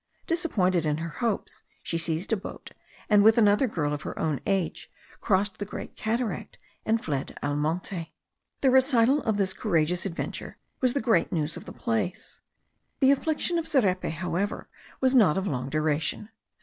Disappointed 0.25 0.83
in 0.83 0.97
her 0.97 1.09
hopes, 1.21 1.61
she 1.83 1.95
seized 1.99 2.33
a 2.33 2.35
boat, 2.35 2.71
and 3.07 3.21
with 3.23 3.37
another 3.37 3.67
girl 3.67 3.93
of 3.93 4.01
her 4.01 4.17
own 4.17 4.39
age, 4.47 4.91
crossed 5.19 5.59
the 5.59 5.63
Great 5.65 5.95
Cataract, 5.95 6.57
and 6.87 7.05
fled 7.05 7.37
al 7.43 7.55
monte. 7.55 8.11
The 8.61 8.71
recital 8.71 9.21
of 9.21 9.37
this 9.37 9.53
courageous 9.53 10.07
adventure 10.07 10.57
was 10.79 10.93
the 10.93 11.01
great 11.01 11.31
news 11.31 11.55
of 11.55 11.65
the 11.65 11.71
place. 11.71 12.41
The 12.99 13.11
affliction 13.11 13.59
of 13.59 13.67
Zerepe, 13.67 14.09
however, 14.09 14.67
was 15.01 15.13
not 15.13 15.37
of 15.37 15.45
long 15.45 15.69
duration. 15.69 16.29